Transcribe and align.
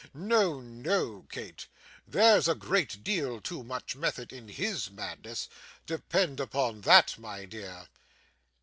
No, 0.15 0.59
no, 0.59 1.27
Kate, 1.31 1.67
there's 2.07 2.47
a 2.47 2.55
great 2.55 3.03
deal 3.03 3.39
too 3.39 3.61
much 3.63 3.95
method 3.95 4.33
in 4.33 4.47
HIS 4.47 4.89
madness; 4.89 5.47
depend 5.85 6.39
upon 6.39 6.81
that, 6.81 7.19
my 7.19 7.45
dear. 7.45 7.87